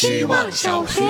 [0.00, 1.02] 希望小学。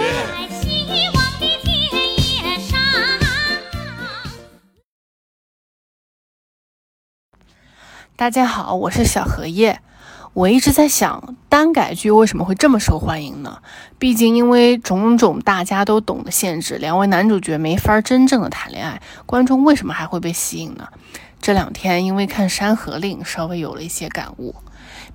[8.16, 9.80] 大家好，我是小荷叶。
[10.32, 13.62] 我一直在想，耽改剧为什么会这么受欢迎呢？
[14.00, 20.88] 毕竟，因为种种大家都懂的限制，两位男主角没法真正的谈恋爱，观众为什么还会被吸引呢？
[21.40, 24.54] 这两天因为看《山河令》，稍微有了一些感悟。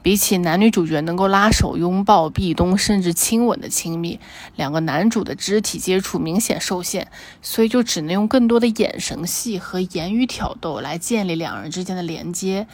[0.02, 4.20] 比起男女主角能够拉手、拥抱、壁咚，甚至亲吻的亲密，
[4.56, 7.08] 两个男主的肢体接触明显受限，
[7.42, 12.68] 所以就只能用更多的眼神戏和言语挑逗来建立两人之间的连接。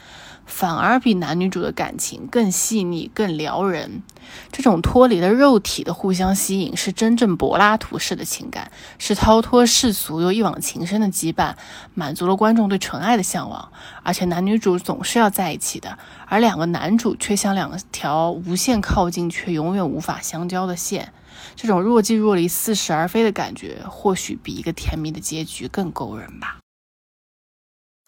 [0.51, 4.03] 反而比男女主的感情更细腻、更撩人。
[4.51, 8.69] 这种脱离了肉体的互相吸引，是真正柏拉图式的情感，
[8.99, 11.55] 是逃脱世俗又一往情深的羁绊，
[11.93, 13.71] 满足了观众对纯爱的向往。
[14.03, 15.97] 而且男女主总是要在一起的，
[16.27, 21.13] 而两个男主却像两条无限靠近却永远无法相交的线。
[21.55, 26.59] 这种若即若离、似是而非的感觉，或许比一个甜蜜的结局更勾人吧。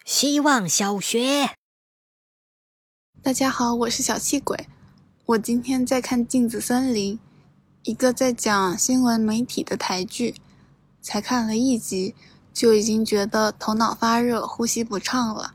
[0.04, 1.50] 希望小学。
[3.22, 4.68] 大家好，我是小气鬼。
[5.26, 7.16] 我今天在看《镜子森林》，
[7.82, 10.34] 一个在讲新闻媒体的台剧，
[11.00, 12.14] 才看了一集，
[12.52, 15.52] 就已经觉得头脑发热、呼吸不畅了。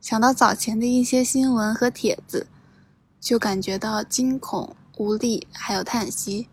[0.00, 2.46] 想到早前的一些新闻和帖子，
[3.20, 6.48] 就感觉到惊恐、无力，还有叹息。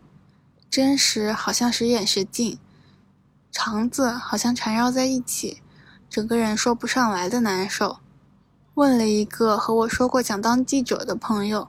[0.68, 2.58] 真实好像时远时近，
[3.52, 5.62] 肠子好像缠绕在一起，
[6.10, 8.00] 整个人说不上来的难受。
[8.76, 11.68] 问了一个和我说过想当记者的朋友，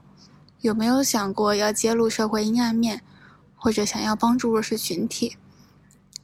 [0.60, 3.02] 有没有想过要揭露社会阴暗面，
[3.56, 5.38] 或者想要帮助弱势群体？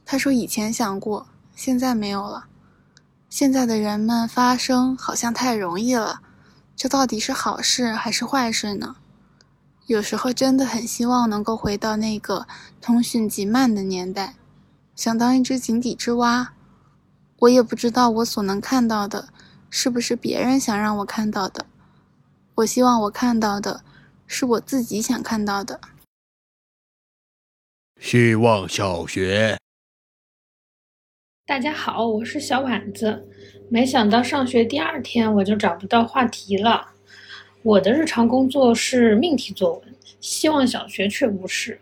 [0.05, 1.25] 他说以前想过，
[1.55, 2.45] 现在没有了。
[3.31, 6.21] 现在的人们发声好像太容易了，
[6.75, 8.97] 这到底是好事还是坏事呢？
[9.87, 12.45] 有时候真的很希望能够回到那个
[12.79, 14.35] 通讯极慢的年代，
[14.95, 16.53] 想当一只井底之蛙。
[17.39, 19.29] 我也不知道我所能看到的。
[19.69, 21.65] 是不是别人想让我看到的？
[22.55, 23.83] 我希望我看到的
[24.25, 25.79] 是我自己想看到的。
[27.99, 29.57] 希望小学，
[31.45, 33.27] 大家好，我是小婉子。
[33.69, 36.87] 没想到上学第二天我就找不到话题了。
[37.63, 41.79] 我的日常工作是命题作文，希望小学却不是。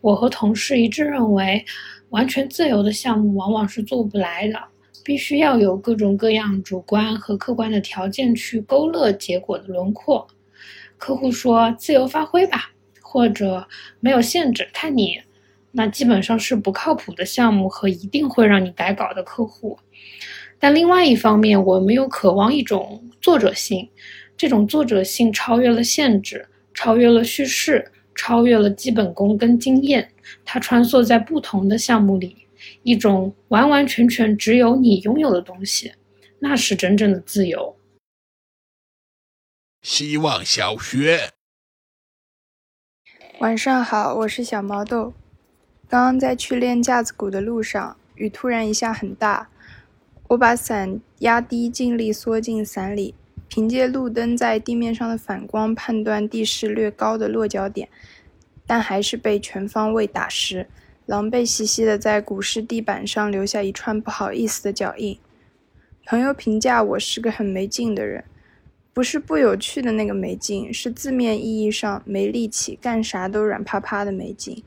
[0.00, 1.64] 我和同事一致认为，
[2.10, 4.58] 完全自由的项目往往是做不来的。
[5.08, 10.28] 必须要有各种各样主观和客观的条件去勾勒结果的轮廓。
[10.98, 13.66] 客户说自由发挥吧，或者
[14.00, 15.18] 没有限制，看你，
[15.72, 19.78] 那基本上是不靠谱的项目和一定会让你改稿的客户。
[20.58, 23.88] 但另外一方面，我们又渴望一种作者性，
[24.36, 30.10] 这种作者性超越了限制，超越了叙事，超越了基本功跟经验，
[30.44, 32.36] 它穿梭在不同的项目里。
[32.82, 35.92] 一种完完全全只有你拥有的东西，
[36.40, 37.76] 那是真正的自由。
[39.82, 41.32] 希望小学，
[43.38, 45.14] 晚上好，我是小毛豆。
[45.88, 49.48] 刚刚在去练架子鼓的路上，雨突然一下很大，
[50.28, 53.14] 我把伞压低，尽力缩进伞里，
[53.48, 57.88] 凭借路灯在地面上的反光判断地势略高的落脚点，
[58.66, 60.68] 但还是被全方位打湿。
[61.08, 65.18] 狼狈兮兮的在古尸地板上留下一串不好意思的脚印。
[66.04, 68.22] 朋友评价我是个很没劲的人，
[68.92, 74.62] 不是不有趣的那个没劲，是字面意义上没力气，干啥都软趴趴的没劲。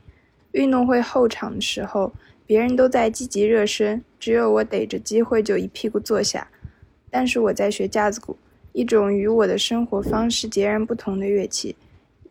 [0.50, 2.12] 运动会后场的时候，
[2.44, 6.48] 别人都在积极热身，只有我逮着机会就一屁股坐下。
[7.08, 8.36] 但是我在学架子鼓，
[8.72, 11.76] 一种与我的生活方式截然不同的乐器。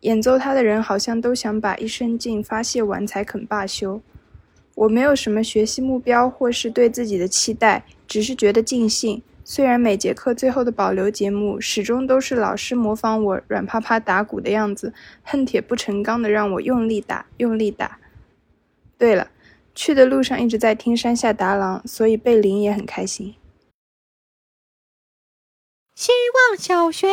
[0.02, 4.00] 演奏它的人好像都想把一身劲发泄完才肯罢休。
[4.74, 9.22] 我没有什么学习目标或是对自己的期待，只是觉得尽兴。
[9.44, 17.98] 虽然每节课最后的保留节目始终都是老师模仿我软趴趴打鼓的样子，恨铁不成钢的让我用力打，用力打。
[18.96, 19.30] 对了，
[19.74, 23.34] 去的路上一直在听山下达郎，所以贝林也很开心。
[25.94, 26.10] 希
[26.50, 27.06] 望小学。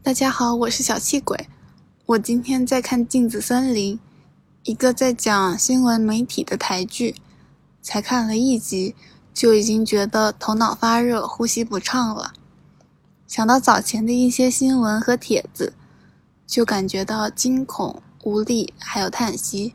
[0.00, 1.48] 大家好，我是小气鬼。
[2.06, 3.96] 我今天在看《镜子森林》，
[4.62, 7.16] 一个在讲新闻媒体的台剧，
[7.82, 8.94] 才看了一集，
[9.34, 12.32] 就已经觉得头脑发热、呼吸不畅了。
[13.26, 15.74] 想到早前的一些新闻和帖子，
[16.46, 19.74] 就感觉到惊恐、无力，还有叹息。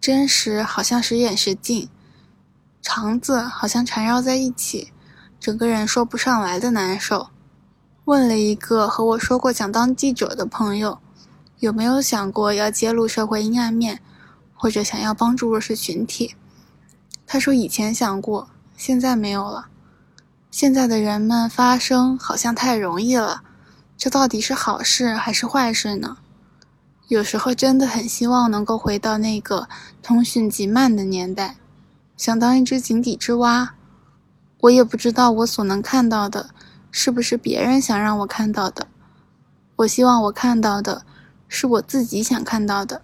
[0.00, 1.88] 真实好像时远时近，
[2.80, 4.92] 肠子好像缠绕在一起，
[5.38, 7.28] 整个人说不上来的难受。
[8.04, 10.98] 问了一个和我说过想当记者的朋友，
[11.58, 14.00] 有没有想过要揭露社会阴暗面，
[14.54, 16.34] 或者想要帮助弱势群体？
[17.26, 19.68] 他说以前想过，现在没有了。
[20.50, 23.42] 现在的人们发声好像太容易了，
[23.96, 26.16] 这到底是好事还是坏事呢？
[27.06, 29.68] 有时候真的很希望能够回到那个
[30.02, 31.56] 通讯极慢的年代，
[32.16, 33.74] 想当一只井底之蛙。
[34.60, 36.50] 我也不知道我所能看到的，
[36.90, 38.86] 是不是别人想让我看到的。
[39.76, 41.04] 我希望我看到的，
[41.48, 43.00] 是我自己想看到的。